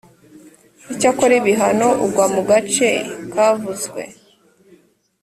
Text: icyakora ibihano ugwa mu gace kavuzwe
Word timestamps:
icyakora 0.93 1.33
ibihano 1.41 1.89
ugwa 2.05 2.25
mu 2.33 2.41
gace 2.49 2.87
kavuzwe 3.33 4.01